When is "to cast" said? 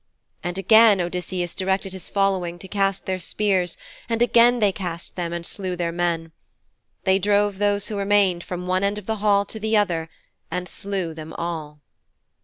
2.57-3.05